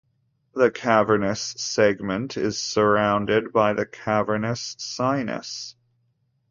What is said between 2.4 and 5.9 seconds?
surrounded by the cavernous sinus.